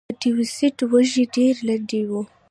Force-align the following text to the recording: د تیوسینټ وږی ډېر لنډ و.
د 0.09 0.11
تیوسینټ 0.21 0.77
وږی 0.91 1.23
ډېر 1.35 1.55
لنډ 1.67 1.89
و. 2.09 2.11